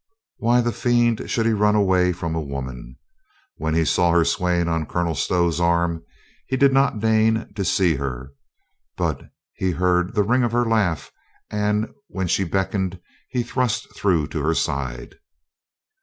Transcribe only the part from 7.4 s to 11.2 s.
to see her. But he heard the ring of her laugh,